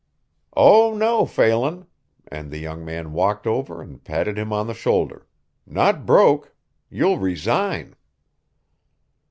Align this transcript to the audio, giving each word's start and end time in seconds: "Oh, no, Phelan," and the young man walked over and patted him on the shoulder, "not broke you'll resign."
"Oh, 0.57 0.95
no, 0.97 1.27
Phelan," 1.27 1.85
and 2.27 2.49
the 2.49 2.57
young 2.57 2.83
man 2.83 3.13
walked 3.13 3.45
over 3.45 3.83
and 3.83 4.03
patted 4.03 4.35
him 4.35 4.51
on 4.51 4.65
the 4.65 4.73
shoulder, 4.73 5.27
"not 5.67 6.07
broke 6.07 6.55
you'll 6.89 7.19
resign." 7.19 7.95